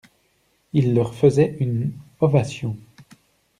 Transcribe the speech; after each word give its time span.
Ils 0.73 0.95
leur 0.95 1.13
faisaient 1.13 1.57
une 1.59 1.91
ovation. 2.21 2.75